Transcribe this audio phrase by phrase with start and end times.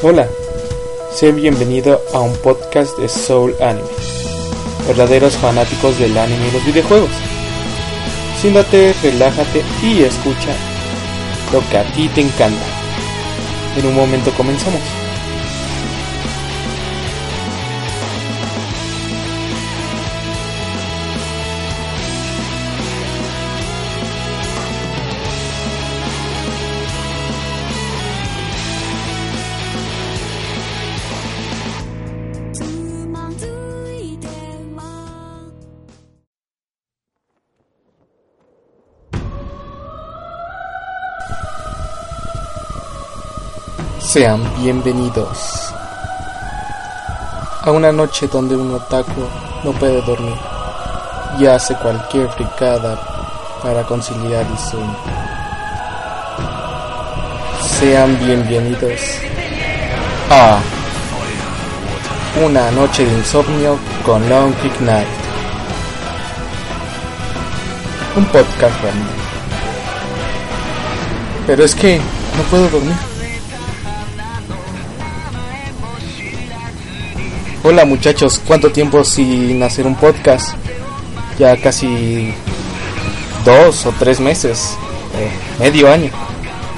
[0.00, 0.28] Hola,
[1.10, 3.88] sé bienvenido a un podcast de Soul Anime,
[4.86, 7.10] verdaderos fanáticos del anime y los videojuegos.
[8.40, 10.54] Siéntate, relájate y escucha
[11.52, 12.64] lo que a ti te encanta.
[13.76, 15.07] En un momento comenzamos.
[44.08, 45.70] Sean bienvenidos
[47.60, 49.28] a una noche donde un otaku
[49.62, 50.34] no puede dormir
[51.38, 52.98] y hace cualquier fricada
[53.62, 54.96] para conciliar el sueño.
[57.78, 58.98] Sean bienvenidos
[60.30, 60.58] a
[62.42, 65.06] una noche de insomnio con Long Kick Night.
[68.16, 69.06] Un podcast random.
[71.46, 73.07] Pero es que no puedo dormir.
[77.70, 80.54] Hola muchachos, ¿cuánto tiempo sin hacer un podcast?
[81.38, 82.32] Ya casi
[83.44, 84.74] dos o tres meses,
[85.18, 85.30] eh,
[85.60, 86.10] medio año.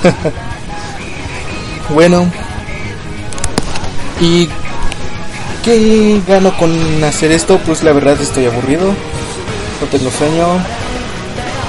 [1.94, 2.28] bueno,
[4.20, 4.48] ¿y
[5.64, 7.60] qué gano con hacer esto?
[7.64, 10.44] Pues la verdad estoy aburrido, no tengo sueño,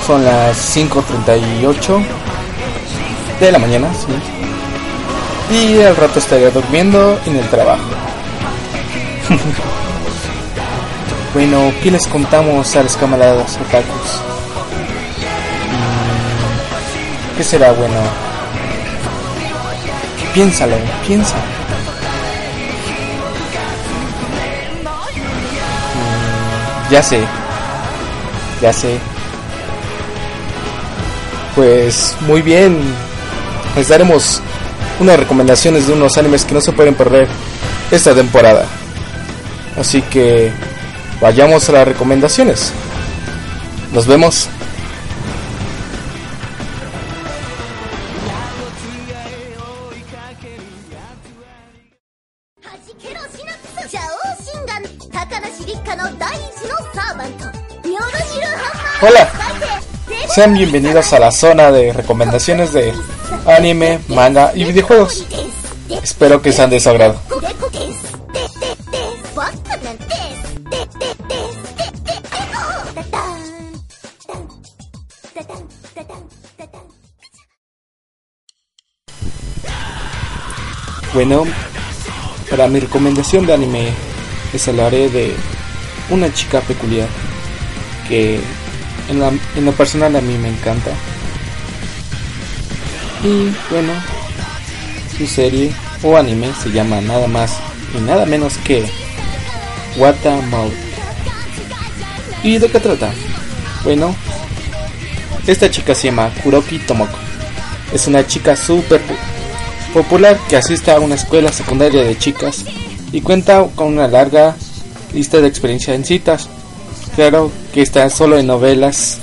[0.08, 2.04] son las 5.38
[3.40, 5.56] de la mañana, sí.
[5.56, 8.11] Y al rato estaría durmiendo en el trabajo.
[11.34, 14.22] bueno, ¿qué les contamos a los camaradas otakus?
[15.72, 17.96] Mm, ¿Qué será bueno?
[20.34, 21.36] Piénsalo, piensa.
[25.96, 27.20] Mm, ya sé,
[28.62, 28.98] ya sé.
[31.56, 32.80] Pues muy bien,
[33.76, 34.42] les daremos
[35.00, 37.28] unas recomendaciones de unos animes que no se pueden perder
[37.92, 38.66] esta temporada.
[39.82, 40.52] Así que
[41.20, 42.72] vayamos a las recomendaciones.
[43.92, 44.48] Nos vemos.
[59.02, 59.32] Hola,
[60.30, 62.94] sean bienvenidos a la zona de recomendaciones de
[63.48, 65.26] anime, manga y videojuegos.
[66.04, 67.20] Espero que sean de su agrado.
[81.14, 81.44] Bueno,
[82.50, 83.90] para mi recomendación de anime
[84.54, 85.36] les hablaré de
[86.10, 87.08] una chica peculiar
[88.08, 88.40] que
[89.10, 90.92] en, la, en lo personal a mí me encanta.
[93.24, 93.94] Y bueno,
[95.18, 97.58] su serie o anime se llama nada más
[97.94, 98.86] y nada menos que
[99.98, 100.74] Wata Mouth.
[102.42, 103.12] ¿Y de qué trata?
[103.84, 104.16] Bueno,
[105.46, 107.18] esta chica se llama Kuroki Tomoko.
[107.94, 109.02] Es una chica súper
[109.94, 112.66] popular que asiste a una escuela secundaria de chicas
[113.12, 114.56] y cuenta con una larga
[115.14, 116.48] lista de experiencias en citas.
[117.16, 119.20] Claro que está solo en novelas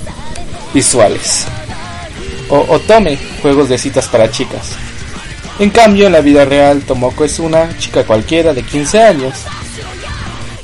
[0.73, 1.45] visuales.
[2.49, 4.71] O Otome, juegos de citas para chicas.
[5.59, 9.33] En cambio, en la vida real, Tomoko es una chica cualquiera de 15 años.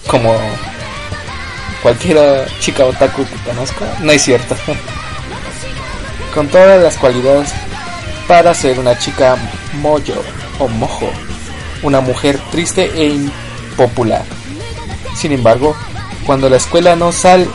[0.07, 0.33] Como
[1.81, 3.97] cualquier chica otaku que conozca.
[4.01, 4.55] No es cierto.
[6.33, 7.53] Con todas las cualidades
[8.27, 9.37] para ser una chica
[9.81, 10.15] moyo
[10.59, 11.09] o mojo,
[11.83, 14.23] una mujer triste e impopular.
[15.15, 15.75] Sin embargo,
[16.25, 17.47] cuando la escuela no sale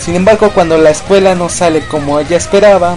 [0.00, 2.96] sin embargo, cuando la escuela no sale como ella esperaba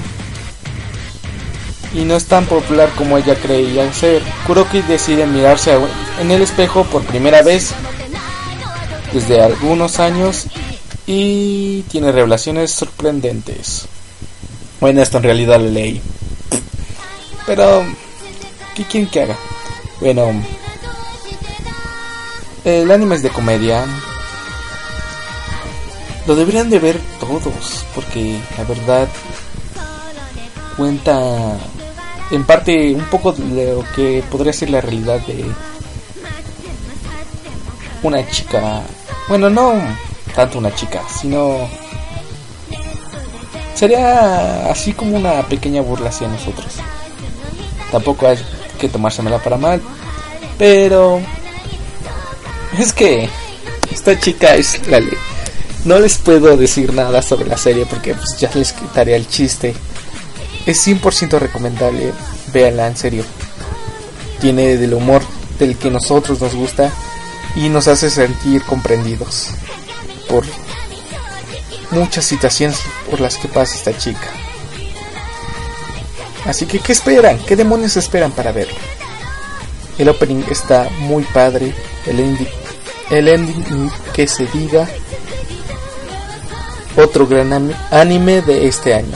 [1.93, 5.77] y no es tan popular como ella creía ser, Kuroki decide mirarse
[6.19, 7.71] en el espejo por primera vez
[9.11, 10.47] desde algunos años
[11.05, 13.85] y tiene revelaciones sorprendentes.
[14.79, 16.01] Bueno, esto en realidad la ley.
[17.45, 17.83] Pero,
[18.75, 19.37] ¿qué quieren que haga?
[19.99, 20.31] Bueno,
[22.63, 23.85] el anime es de comedia.
[26.25, 29.07] Lo deberían de ver todos, porque la verdad
[30.77, 31.57] cuenta
[32.31, 35.45] en parte un poco de lo que podría ser la realidad de
[38.01, 38.81] una chica.
[39.27, 39.73] Bueno, no
[40.33, 41.67] tanto una chica, sino
[43.75, 46.75] sería así como una pequeña burla hacia nosotros.
[47.93, 48.39] Tampoco hay
[48.79, 49.79] que tomársemela para mal.
[50.57, 51.21] Pero
[52.79, 53.29] es que
[53.91, 55.15] esta chica es la ley.
[55.85, 59.75] No les puedo decir nada sobre la serie porque pues, ya les quitaría el chiste.
[60.65, 62.11] Es 100% recomendable,
[62.51, 63.25] véanla en serio.
[64.41, 65.21] Tiene del humor
[65.59, 66.91] del que nosotros nos gusta
[67.55, 69.49] y nos hace sentir comprendidos
[70.27, 70.45] por
[71.91, 74.42] muchas situaciones por las que pasa esta chica.
[76.45, 77.39] Así que, ¿qué esperan?
[77.45, 78.75] ¿Qué demonios esperan para verlo?
[79.97, 81.73] El opening está muy padre,
[82.05, 82.47] el ending,
[83.11, 84.87] el ending que se diga,
[86.97, 89.15] otro gran anime de este año.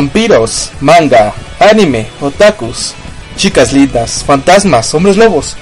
[0.00, 2.94] Vampiros, manga, anime, otakus,
[3.36, 5.58] chicas lindas, fantasmas, hombres lobos.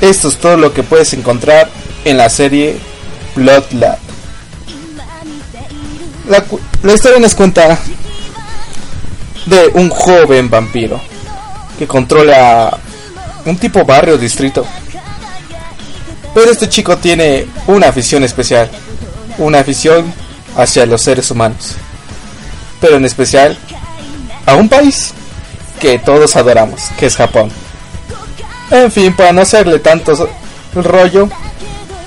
[0.00, 1.70] Esto es todo lo que puedes encontrar
[2.04, 2.80] en la serie
[3.36, 3.96] Bloodlab.
[6.28, 6.44] La,
[6.82, 7.78] la historia nos cuenta
[9.46, 11.00] de un joven vampiro
[11.78, 12.76] que controla
[13.44, 14.66] un tipo barrio distrito.
[16.34, 18.68] Pero este chico tiene una afición especial,
[19.38, 20.12] una afición
[20.56, 21.76] hacia los seres humanos
[22.80, 23.56] pero en especial
[24.46, 25.12] a un país
[25.78, 27.50] que todos adoramos, que es Japón.
[28.70, 30.28] En fin, para no hacerle tanto
[30.74, 31.28] el rollo,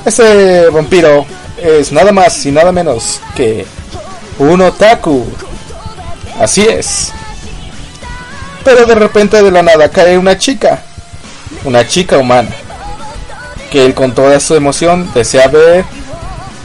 [0.06, 1.26] ese vampiro
[1.62, 3.66] es nada más y nada menos que
[4.40, 5.26] un otaku.
[6.40, 7.12] Así es.
[8.64, 10.84] Pero de repente de la nada cae una chica,
[11.66, 12.50] una chica humana,
[13.72, 15.84] que él con toda su emoción desea ver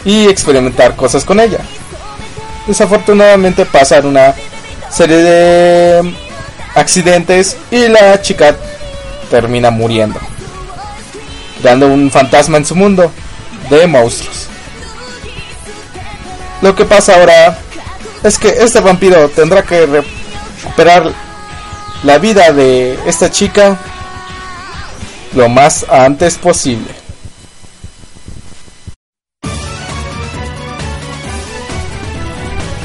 [0.05, 1.59] y experimentar cosas con ella
[2.69, 4.35] desafortunadamente pasan una
[4.91, 6.15] serie de
[6.75, 8.55] accidentes y la chica
[9.31, 10.21] termina muriendo,
[11.63, 13.11] dando un fantasma en su mundo
[13.71, 14.47] de monstruos.
[16.61, 17.59] Lo que pasa ahora
[18.23, 21.13] es que este vampiro tendrá que recuperar
[22.03, 23.79] la vida de esta chica
[25.35, 27.08] lo más antes posible.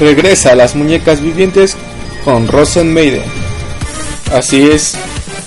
[0.00, 1.76] Regresa a las muñecas vivientes
[2.24, 3.22] con Rosen Maiden.
[4.32, 4.96] Así es,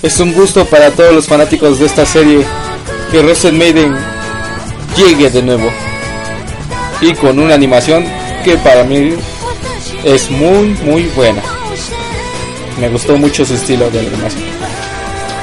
[0.02, 2.44] es un gusto para todos los fanáticos de esta serie
[3.10, 3.96] que Rosen Maiden
[4.96, 5.70] llegue de nuevo.
[7.00, 8.04] Y con una animación
[8.44, 9.14] que para mí
[10.04, 11.42] es muy muy buena.
[12.80, 14.44] Me gustó mucho su estilo de animación.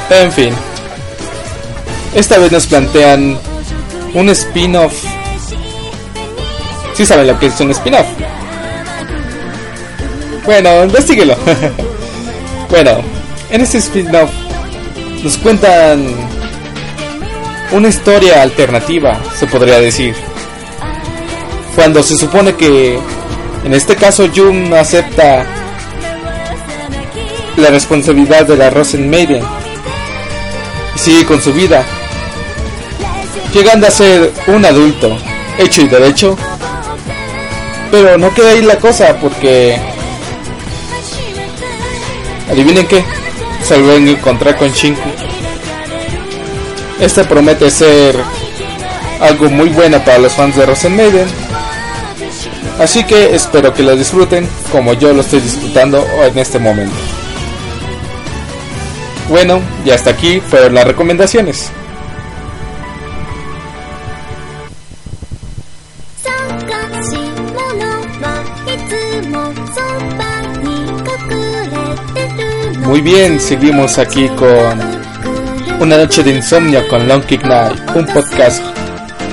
[0.10, 0.54] En fin.
[2.14, 3.38] Esta vez nos plantean
[4.14, 4.94] un spin-off.
[6.94, 8.08] Si saben lo que es un spin-off.
[10.46, 11.36] Bueno, investiguelo.
[12.70, 13.02] bueno,
[13.50, 14.30] en este spin-off
[15.24, 16.06] nos cuentan
[17.72, 20.16] una historia alternativa, se podría decir.
[21.76, 23.00] Cuando se supone que,
[23.64, 25.46] en este caso, Jun acepta
[27.58, 29.44] la responsabilidad de la Rosen Maiden
[30.96, 31.84] y sigue con su vida,
[33.52, 35.18] llegando a ser un adulto,
[35.58, 36.38] hecho y derecho.
[37.90, 39.80] Pero no queda ahí la cosa porque
[42.50, 43.04] Adivinen qué,
[43.64, 45.10] se vuelven a encontrar con Shinku.
[47.00, 48.16] Este promete ser
[49.20, 51.28] algo muy bueno para los fans de Rosen Maiden.
[52.80, 56.96] Así que espero que lo disfruten como yo lo estoy disfrutando en este momento.
[59.30, 61.72] Bueno, y hasta aquí fueron las recomendaciones.
[72.96, 74.80] Muy bien, seguimos aquí con
[75.82, 78.64] Una noche de insomnio con Long Kick Night, un podcast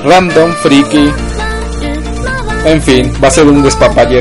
[0.03, 1.13] random, freaky.
[2.65, 4.19] En fin, va a ser un despapalle.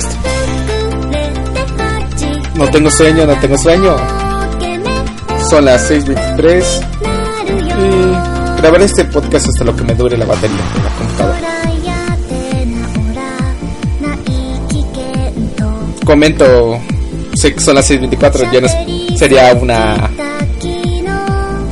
[2.53, 3.95] No tengo sueño, no tengo sueño.
[5.49, 6.63] Son las 6.23
[7.79, 11.51] y grabaré este podcast hasta lo que me dure la batería de la computadora.
[16.05, 16.79] Comento,
[17.33, 20.09] sé que son las 6.24, ya no sería una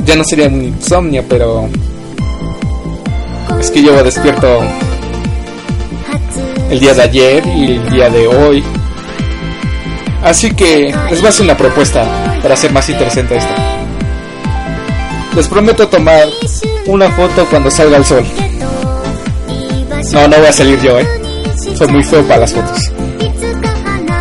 [0.05, 1.67] ya no sería un insomnio pero
[3.59, 4.61] es que llevo despierto
[6.69, 8.63] el día de ayer y el día de hoy.
[10.23, 13.53] Así que les voy a hacer una propuesta para hacer más interesante esto.
[15.35, 16.27] Les prometo tomar
[16.85, 18.23] una foto cuando salga el sol.
[20.13, 21.07] No no voy a salir yo eh
[21.75, 22.79] Soy muy feo para las fotos.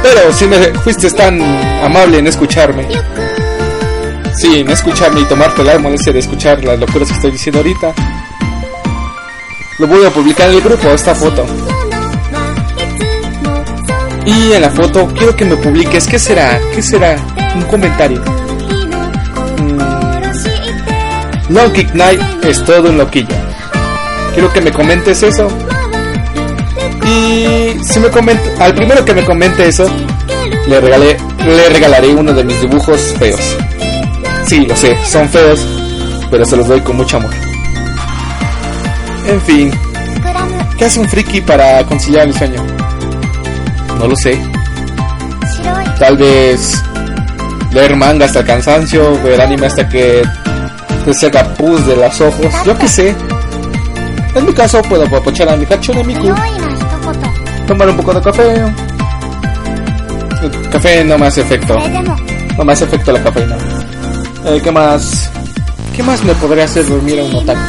[0.03, 1.39] Pero si me fuiste tan
[1.85, 2.89] amable en escucharme,
[4.39, 7.93] sí, en escucharme y tomarte la molestia de escuchar las locuras que estoy diciendo ahorita,
[9.79, 11.45] lo voy a publicar en el grupo, esta foto.
[14.25, 16.61] Y en la foto quiero que me publiques, ¿qué será?
[16.75, 17.17] ¿Qué será?
[17.57, 18.23] Un comentario.
[19.59, 19.79] Mm.
[21.93, 23.35] Knight es todo un loquillo.
[24.35, 25.49] Quiero que me comentes eso.
[27.05, 29.91] Y si me comenta, al primero que me comente eso,
[30.69, 33.58] le, regalé, le regalaré uno de mis dibujos feos.
[34.49, 35.61] Sí, lo sé, son feos,
[36.31, 37.31] pero se los doy con mucho amor.
[39.27, 39.71] En fin,
[40.79, 42.65] ¿qué hace un friki para conciliar el sueño?
[43.99, 44.41] No lo sé.
[45.99, 46.83] Tal vez
[47.73, 50.23] leer manga hasta el cansancio, ver anime hasta que
[51.05, 53.15] te seca pus de los ojos, yo qué sé.
[54.35, 56.35] En mi caso puedo aprovechar a mi de Miku,
[57.67, 58.65] tomar un poco de café.
[60.43, 61.79] El café no me hace efecto.
[62.57, 63.78] No me hace efecto la cafeína.
[64.51, 65.31] Eh, ¿Qué más?
[65.95, 67.61] ¿Qué más me podría hacer dormir a un otaku?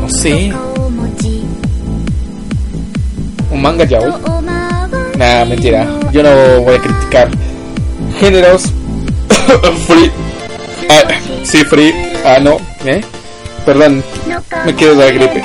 [0.00, 0.52] No sé.
[3.52, 4.12] ¿Un manga ya hoy?
[5.16, 5.88] Nah, mentira.
[6.10, 7.28] Yo no voy a criticar
[8.18, 8.62] géneros.
[9.86, 10.10] free.
[10.90, 11.08] Ah,
[11.44, 11.94] sí, free.
[12.24, 12.56] Ah, no.
[12.84, 13.00] ¿Eh?
[13.64, 14.02] Perdón,
[14.66, 15.44] me quiero dar gripe.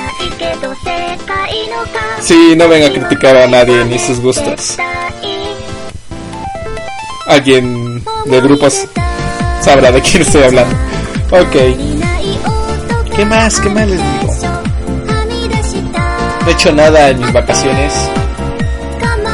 [2.19, 4.75] Sí, no venga a criticar a nadie ni sus gustos.
[7.27, 7.86] Alguien
[8.25, 8.87] de grupos
[9.61, 10.75] sabrá de quién estoy hablando.
[11.31, 11.55] Ok.
[13.15, 13.59] ¿Qué más?
[13.59, 14.33] ¿Qué más les digo?
[16.41, 17.93] No he hecho nada en mis vacaciones.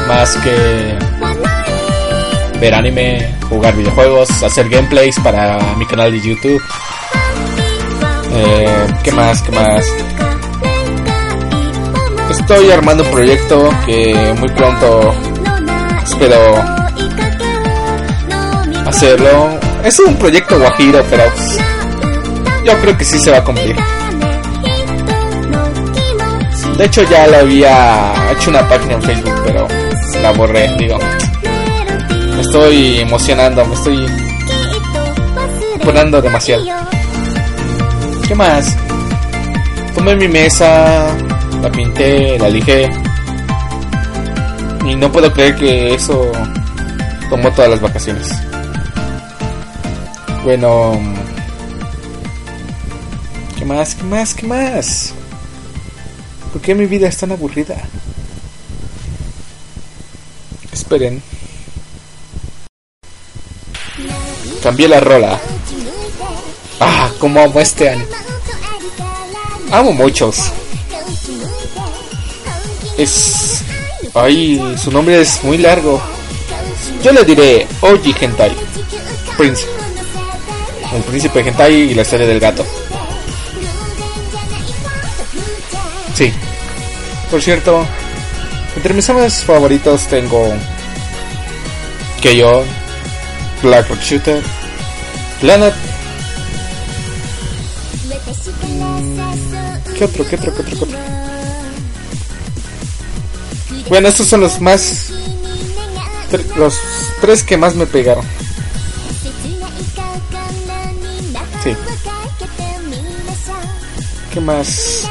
[0.08, 0.98] Más que
[2.60, 6.62] ver anime, jugar videojuegos, hacer gameplays para mi canal de YouTube.
[8.32, 9.42] Eh, ¿Qué más?
[9.44, 9.86] ¿Qué más?
[12.32, 15.14] Estoy armando un proyecto que muy pronto
[16.04, 16.83] espero
[18.94, 19.60] hacerlo.
[19.84, 21.24] Es un proyecto guajiro, pero
[22.64, 23.76] yo creo que sí se va a cumplir.
[26.78, 29.68] De hecho ya lo había hecho una página en Facebook, pero
[30.22, 30.98] la borré, digo.
[32.36, 34.06] Me estoy emocionando, me estoy
[35.84, 36.64] poniendo demasiado.
[38.28, 38.76] ¿Qué más?
[39.96, 41.08] Tomé mi mesa,
[41.62, 42.90] la pinté, la lijé.
[44.86, 46.32] Y no puedo creer que eso
[47.30, 48.53] tomó todas las vacaciones.
[50.44, 51.00] Bueno.
[53.58, 53.96] ¿Qué más?
[53.96, 54.34] ¿Qué más?
[54.34, 55.14] ¿Qué más?
[56.52, 57.78] ¿Por qué mi vida es tan aburrida?
[60.72, 61.24] Esperen.
[64.62, 65.40] Cambié la rola.
[66.80, 68.06] Ah, como amo este año.
[69.72, 70.52] Amo muchos.
[72.98, 73.62] Es...
[74.14, 76.02] Ay, su nombre es muy largo.
[77.02, 78.54] Yo le diré Oji Hentai.
[79.38, 79.83] Príncipe.
[80.96, 82.66] El príncipe Hentai y la historia del gato.
[86.16, 86.32] Sí.
[87.32, 87.86] Por cierto,
[88.76, 90.54] entre mis amas favoritos tengo
[92.22, 92.64] Keyon,
[93.64, 94.44] Black Rock Shooter,
[95.42, 95.74] Planet
[99.98, 100.26] ¿Qué otro?
[100.28, 100.54] ¿Qué otro?
[100.54, 100.66] ¿Qué otro?
[100.66, 100.98] ¿Qué otro?
[103.90, 105.10] Bueno, estos son los más.
[106.58, 106.80] Los
[107.22, 108.26] tres que más me pegaron.
[114.34, 115.08] ¿Qué más?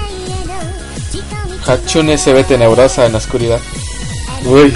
[1.65, 3.61] Hachune se ve tenebrosa en la oscuridad.
[4.45, 4.75] Uy,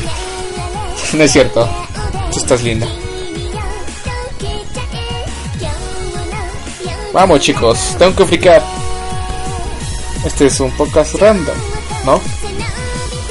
[1.14, 1.68] no es cierto.
[2.32, 2.86] Tú estás linda.
[7.12, 8.62] Vamos chicos, tengo que explicar.
[10.24, 11.56] Este es un podcast random,
[12.04, 12.20] ¿no?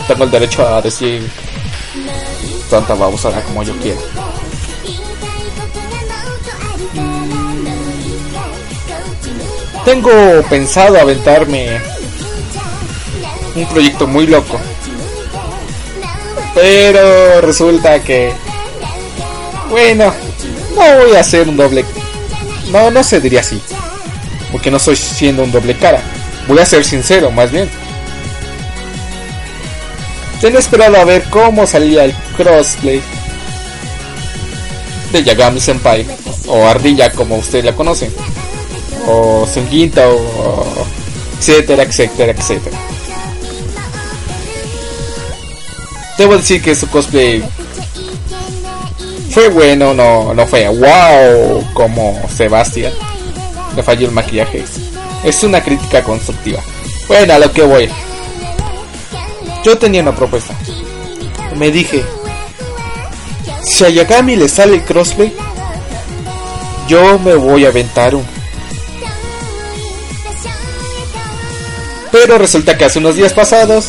[0.08, 1.32] Tengo el derecho a decir
[2.70, 4.02] tanta babosada como yo quiera.
[9.86, 10.12] Tengo
[10.50, 11.80] pensado aventarme
[13.56, 14.60] un proyecto muy loco.
[16.54, 18.34] Pero resulta que...
[19.70, 20.14] Bueno,
[20.76, 21.86] no voy a hacer un doble...
[22.72, 23.62] No, no se diría así.
[24.52, 26.02] Porque no estoy siendo un doble cara
[26.48, 27.70] Voy a ser sincero, más bien.
[30.40, 33.02] Tenía esperado a ver cómo salía el crossplay
[35.12, 36.06] de Yagami Senpai,
[36.48, 38.14] o Ardilla como ustedes la conocen,
[39.08, 40.86] o Sunginta, o
[41.38, 42.78] etcétera, etcétera, etcétera.
[46.18, 47.44] Debo decir que su cosplay
[49.32, 52.94] fue bueno, no, no fue wow como Sebastián.
[53.76, 54.64] Le falló el maquillaje.
[55.26, 56.62] Es una crítica constructiva.
[57.10, 57.90] Bueno, a lo que voy.
[59.64, 60.56] yo tenía una propuesta.
[61.58, 62.04] Me dije,
[63.66, 65.36] si a Yagami le sale el crossplay,
[66.88, 68.35] yo me voy a aventar un.
[72.16, 73.88] Pero resulta que hace unos días pasados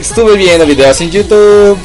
[0.00, 1.78] estuve viendo videos en YouTube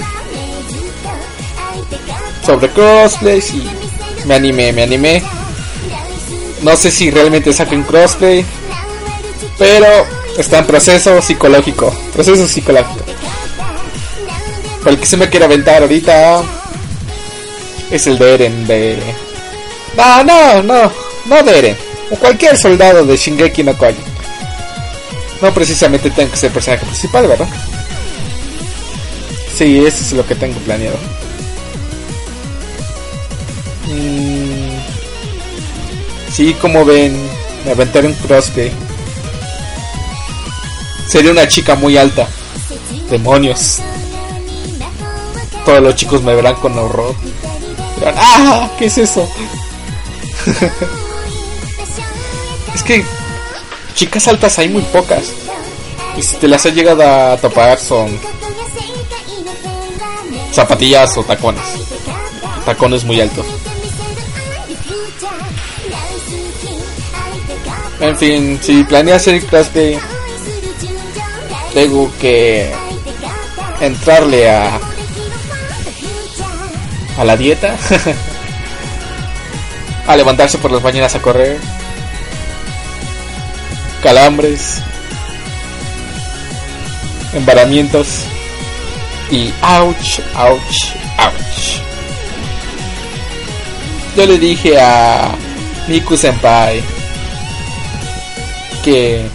[2.46, 3.70] sobre crossplays y
[4.26, 5.22] me animé, me animé.
[6.62, 8.46] No sé si realmente saquen crossplay,
[9.58, 9.88] pero
[10.38, 13.04] está en proceso psicológico, proceso psicológico.
[14.80, 16.42] Para el que se me quiere aventar ahorita
[17.92, 18.98] es el de Eren de
[19.98, 20.92] No, no, no,
[21.26, 21.78] no de Eren,
[22.12, 24.04] o cualquier soldado de Shingeki no Kyojin.
[25.42, 27.48] No precisamente tengo que ser personaje principal, ¿verdad?
[29.56, 30.98] Sí, eso es lo que tengo planeado.
[33.88, 34.78] Mm,
[36.32, 37.16] sí, como ven,
[37.66, 38.72] me aventaré un crossplay.
[41.08, 42.28] Sería una chica muy alta.
[43.10, 43.80] Demonios.
[45.66, 47.16] Todos los chicos me verán con horror.
[48.16, 48.70] ¡ah!
[48.78, 49.30] ¿Qué es eso?
[52.78, 53.04] es que
[53.96, 55.34] chicas altas hay muy pocas.
[56.16, 58.20] Y si te las has llegado a topar son
[60.52, 61.64] zapatillas o tacones.
[62.66, 63.46] Tacones muy altos.
[68.00, 70.00] En fin, si planeas hacer clase,
[71.74, 72.72] tengo que
[73.82, 74.80] entrarle a
[77.18, 77.76] a la dieta,
[80.08, 81.60] a levantarse por las mañanas a correr,
[84.02, 84.82] calambres,
[87.34, 88.24] embaramientos
[89.32, 91.82] y ouch, ouch, ouch.
[94.16, 95.32] Yo le dije a
[95.88, 96.82] Miku Senpai
[98.84, 99.28] que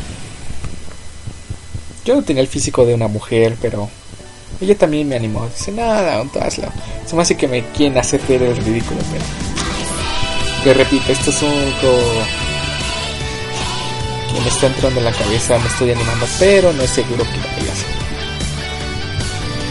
[2.04, 3.88] yo no tenía el físico de una mujer, pero
[4.60, 5.48] ella también me animó.
[5.48, 6.68] Dice, nada, no, hazlo.
[7.06, 9.24] Se me hace que me quieren hacer ver el ridículo, pero...
[10.64, 12.22] Le repito, esto es un que
[14.40, 17.42] me está entrando en la cabeza, me estoy animando, pero no es seguro que lo
[17.42, 18.02] vaya a hacer.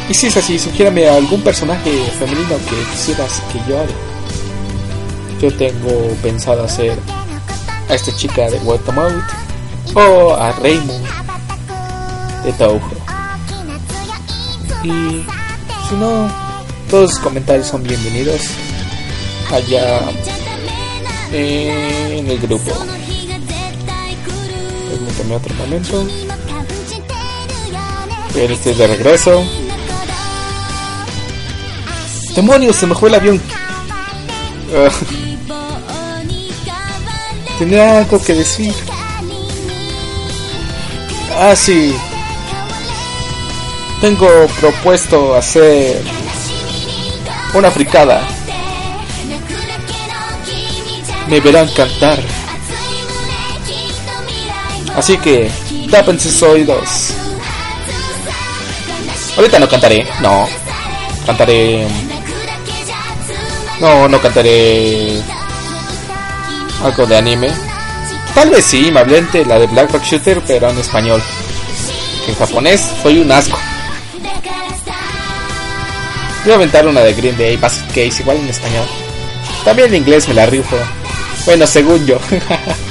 [0.10, 3.94] Y si es así, sugiérame algún personaje femenino que quisieras que yo haga.
[5.42, 6.98] Yo tengo pensado hacer
[7.90, 9.24] a esta chica de Watermouth
[9.96, 11.06] o a Raymond
[12.44, 12.82] de Touhou.
[14.84, 15.26] Y
[15.88, 16.30] si no,
[16.90, 18.42] todos los comentarios son bienvenidos
[19.52, 20.02] allá
[21.32, 22.72] en el grupo.
[25.22, 26.08] Permítame otro momento.
[28.34, 29.44] Bien, estoy de regreso.
[32.36, 32.76] ¡Demonios!
[32.76, 33.42] Se me fue el avión.
[37.60, 38.74] Tenía algo que decir.
[41.38, 41.96] Ah, sí.
[44.00, 44.28] Tengo
[44.60, 46.02] propuesto hacer
[47.54, 48.28] una fricada.
[51.28, 52.20] Me verán cantar.
[54.96, 55.50] Así que,
[55.90, 57.14] tapen sus oídos.
[59.38, 60.48] Ahorita no cantaré, no.
[61.26, 61.88] Cantaré.
[63.80, 65.22] No, no cantaré.
[66.84, 67.52] Algo de anime.
[68.36, 71.22] Tal vez sí, Mablente, la de Black Rock Shooter, pero en español.
[72.28, 73.58] En japonés soy un asco.
[76.44, 78.86] Voy a aventar una de Green Day, Basket Case, igual en español.
[79.64, 80.76] También en inglés me la rifo.
[81.46, 82.18] Bueno, según yo.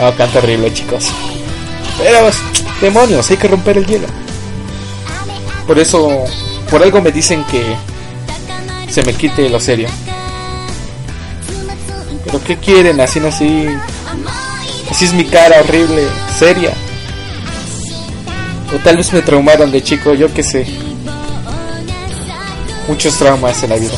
[0.00, 1.08] no, canta horrible, chicos.
[1.98, 2.30] Pero,
[2.80, 4.06] demonios, hay que romper el hielo.
[5.66, 6.24] Por eso,
[6.70, 7.76] por algo me dicen que
[8.90, 9.88] se me quite lo serio.
[12.24, 12.98] ¿Pero qué quieren?
[13.00, 13.68] Así, así.
[14.90, 16.08] Así es mi cara horrible,
[16.38, 16.72] seria.
[18.74, 20.66] O tal vez me traumaron de chico, yo qué sé.
[22.88, 23.94] Muchos traumas en la vida.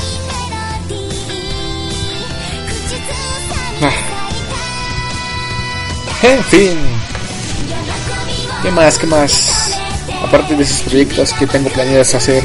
[6.22, 6.78] En fin.
[8.62, 8.96] ¿Qué más?
[8.96, 9.76] ¿Qué más?
[10.24, 12.44] Aparte de esos proyectos que tengo planeados hacer.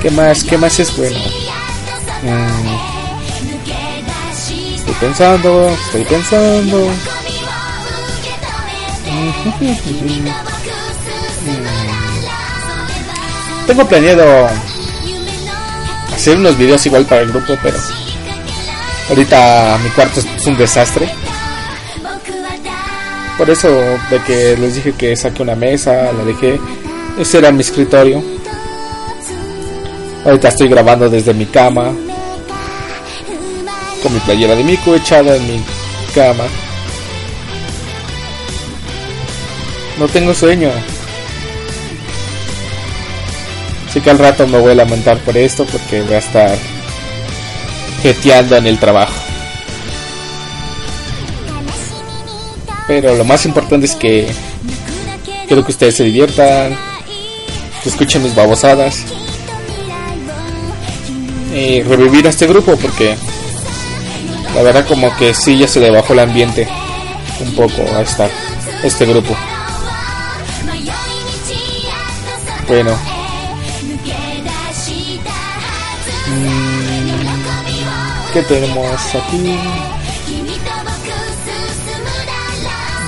[0.00, 0.42] ¿Qué más?
[0.42, 1.18] ¿Qué más es bueno?
[2.22, 2.90] Mm.
[4.74, 6.90] Estoy pensando, estoy pensando.
[13.66, 14.48] Tengo planeado
[16.14, 17.78] hacer unos videos igual para el grupo, pero
[19.10, 21.19] ahorita mi cuarto es un desastre.
[23.40, 23.70] Por eso
[24.10, 26.60] de que les dije que saqué una mesa, la dejé.
[27.18, 28.22] Ese era mi escritorio.
[30.26, 31.90] Ahorita estoy grabando desde mi cama
[34.02, 35.64] con mi playera de Miku echada en mi
[36.14, 36.44] cama.
[39.98, 40.70] No tengo sueño.
[43.88, 46.58] Así que al rato me voy a lamentar por esto porque voy a estar
[48.02, 49.19] jeteando en el trabajo.
[52.90, 54.26] Pero lo más importante es que
[55.46, 56.76] quiero que ustedes se diviertan,
[57.84, 59.04] que escuchen mis babosadas
[61.54, 63.14] y revivir a este grupo porque
[64.56, 66.66] la verdad como que sí ya se le bajó el ambiente
[67.38, 68.28] un poco a esta,
[68.82, 69.36] este grupo.
[72.66, 72.98] Bueno.
[76.26, 77.20] Mm,
[78.32, 79.89] ¿Qué tenemos aquí?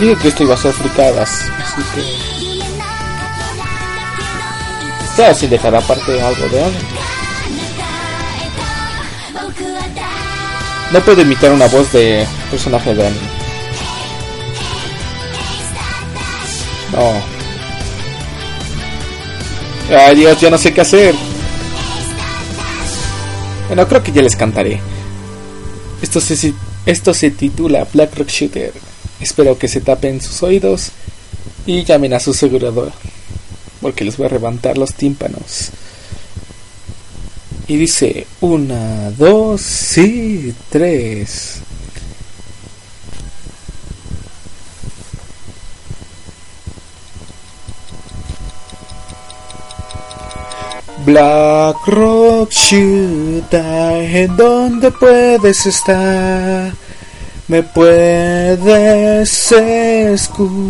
[0.03, 1.31] Dije que esto iba a ser fricadas,
[1.63, 2.03] así que...
[5.17, 6.79] Ya sin dejar aparte algo de algo.
[10.91, 13.21] No puedo imitar una voz de personaje de anime.
[16.91, 17.13] No.
[19.97, 21.15] Ay Dios, ya no sé qué hacer.
[23.69, 24.81] Bueno, creo que ya les cantaré.
[26.03, 26.55] Esto se,
[26.87, 28.92] esto se titula Black Rock Shooter.
[29.23, 30.91] Espero que se tapen sus oídos
[31.65, 32.93] y llamen a su asegurador.
[33.81, 35.71] Porque les voy a levantar los tímpanos.
[37.69, 41.61] Y dice, una, dos, sí, tres.
[51.07, 56.82] Black Rock Shooter, ¿en dónde puedes estar?
[57.49, 60.63] ¿Me puedes escuchar?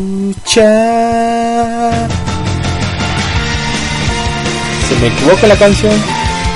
[4.89, 5.93] Se me equivoca la canción,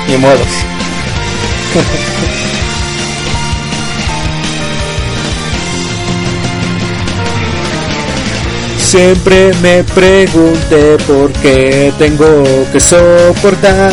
[0.08, 0.40] ni modos.
[8.78, 13.92] Siempre me pregunté por qué tengo que soportar.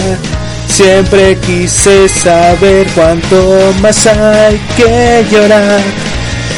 [0.68, 5.82] Siempre quise saber cuánto más hay que llorar.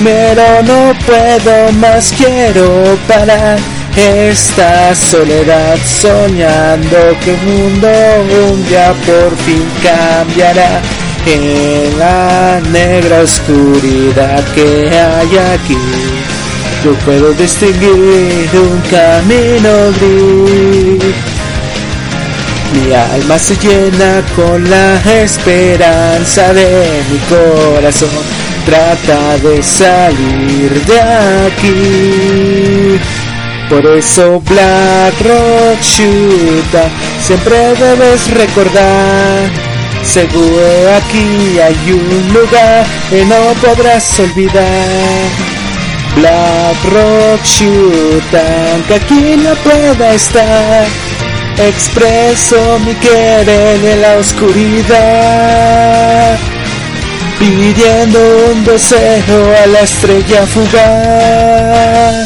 [0.04, 3.58] Pero no puedo más, quiero parar
[3.96, 7.88] esta soledad soñando que el mundo
[8.52, 10.82] un día por fin cambiará
[11.26, 15.78] en la negra oscuridad que hay aquí
[16.86, 21.16] yo puedo distinguir un camino gris.
[22.74, 28.45] Mi alma se llena con la esperanza de mi corazón.
[28.66, 31.00] Trata de salir de
[31.48, 33.00] aquí.
[33.70, 36.90] Por eso Black Rock Shooter
[37.22, 39.50] siempre debes recordar.
[40.04, 45.46] Seguro aquí hay un lugar que no podrás olvidar.
[46.16, 50.86] Black Rock Shooter, que aquí no pueda estar.
[51.58, 54.88] Expreso mi querer en la oscuridad,
[57.40, 58.20] pidiendo
[58.52, 62.26] un deseo a la estrella fugaz.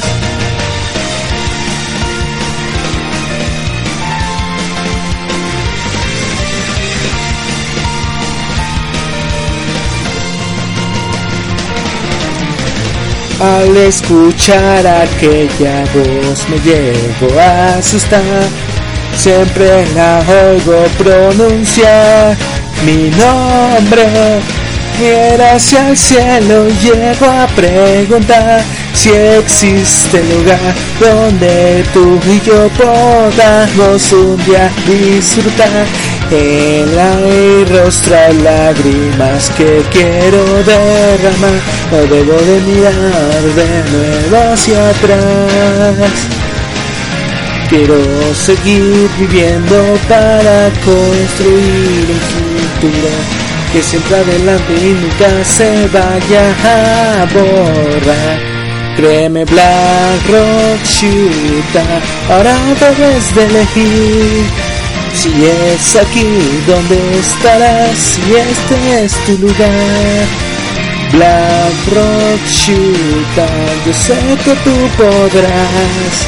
[13.42, 18.22] Al escuchar aquella voz me llego a asustar,
[19.16, 22.36] siempre la oigo pronunciar
[22.86, 24.59] mi nombre.
[25.02, 28.62] Y hacia el cielo llego a preguntar
[28.94, 30.60] si existe lugar
[31.00, 35.86] donde tú y yo podamos un día disfrutar
[36.30, 41.62] el aire rostrar lágrimas que quiero derramar.
[41.92, 46.12] No debo de mirar de nuevo hacia atrás.
[47.70, 48.04] Quiero
[48.36, 53.39] seguir viviendo para construir un futuro
[53.72, 58.40] que siempre adelante y nunca se vaya a borrar.
[58.96, 64.46] Créeme Black Rock Shooter, ahora debes de elegir
[65.14, 66.28] si es aquí
[66.68, 70.28] donde estarás, si este es tu lugar.
[71.12, 73.50] Black Rock Shooter,
[73.86, 76.28] yo sé que tú podrás.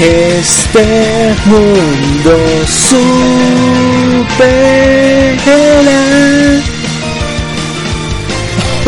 [0.00, 0.84] Este
[1.46, 4.58] mundo superará.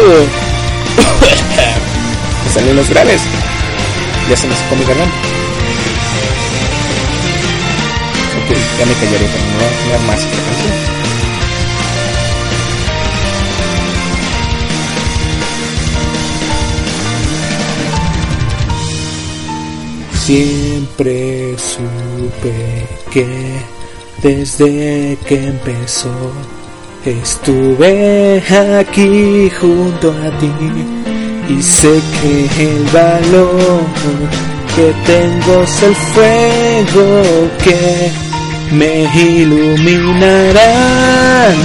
[2.54, 3.20] Salen los graves.
[4.28, 5.16] Ya se me secó mi garganta.
[8.78, 9.50] ya me callaré, pero no
[9.84, 10.76] voy a más esta canción.
[20.24, 21.18] Siempre
[21.58, 22.56] supe
[23.10, 23.26] que
[24.22, 26.14] desde que empezó
[27.04, 28.42] estuve
[28.78, 30.52] aquí junto a ti
[31.48, 33.80] y sé que el valor
[34.76, 37.22] que tengo es el fuego
[37.64, 38.10] que
[38.72, 40.72] me iluminará.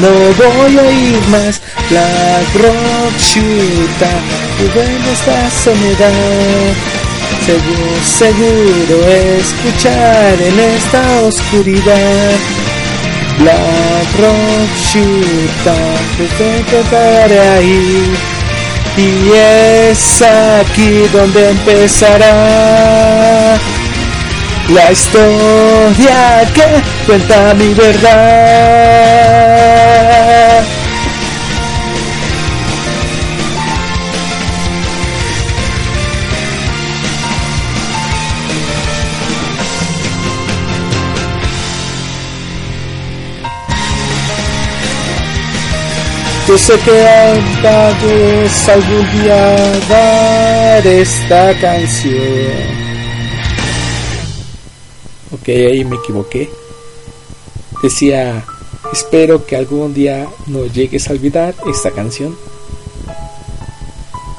[0.01, 4.11] No voy a ir más Black Rock Chuta
[4.59, 4.63] y
[5.11, 6.73] esta soledad.
[7.45, 12.64] Seguro, seguro escuchar en esta oscuridad.
[16.37, 18.13] Te encontraré ahí.
[18.97, 22.33] Y es aquí donde empezará
[24.69, 28.15] la historia que cuenta mi verdad.
[46.47, 47.07] Yo sé que
[47.67, 52.85] antes algún día dar esta canción
[55.31, 56.49] Ok, ahí me equivoqué.
[57.83, 58.43] Decía,
[58.93, 62.35] espero que algún día no llegues a olvidar esta canción.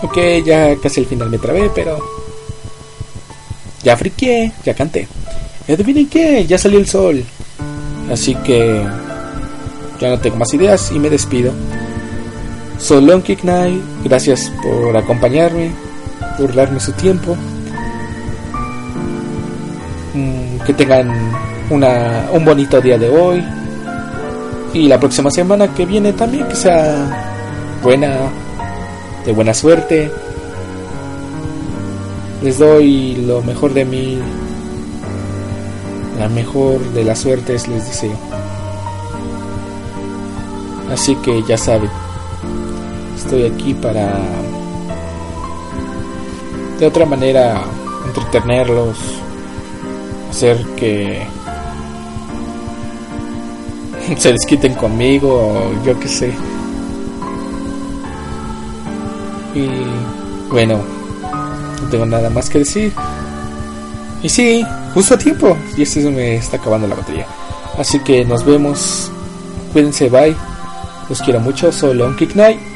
[0.03, 1.99] Ok, ya casi al final me trabé, pero...
[3.83, 5.07] Ya friqué, ya canté.
[5.69, 7.23] Y adivinen qué, ya salió el sol.
[8.11, 8.83] Así que...
[10.01, 11.53] Ya no tengo más ideas y me despido.
[13.25, 15.73] Kick Night, gracias por acompañarme,
[16.39, 17.37] por darme su tiempo.
[20.15, 21.11] Mm, que tengan
[21.71, 23.45] una, un bonito día de hoy
[24.73, 28.31] y la próxima semana que viene también que sea buena,
[29.25, 30.11] de buena suerte.
[32.43, 34.19] Les doy lo mejor de mí,
[36.19, 38.17] la mejor de las suertes les deseo.
[40.93, 41.91] Así que ya saben,
[43.27, 44.17] estoy aquí para
[46.79, 47.61] de otra manera
[48.07, 48.97] entretenerlos
[50.31, 51.27] hacer que
[54.17, 56.33] se desquiten conmigo yo qué sé.
[59.55, 59.69] Y
[60.51, 60.79] bueno,
[61.83, 62.93] no tengo nada más que decir.
[64.23, 65.57] Y sí, justo a tiempo.
[65.77, 67.27] Y este se me está acabando la batería.
[67.79, 69.11] Así que nos vemos.
[69.73, 70.37] Cuídense, bye.
[71.09, 71.73] Los quiero mucho.
[71.73, 72.76] Soy Long Kick Night.